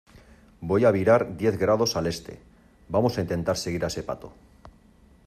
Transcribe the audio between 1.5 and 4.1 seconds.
grados al Este. vamos a intentar seguir a ese